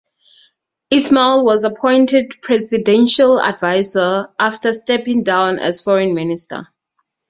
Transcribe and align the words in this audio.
Ismail 0.89 1.45
was 1.45 1.63
appointed 1.63 2.33
Presidential 2.41 3.39
Advisor 3.39 4.29
after 4.39 4.73
stepping 4.73 5.21
down 5.21 5.59
as 5.59 5.81
Foreign 5.81 6.15
Minister. 6.15 6.65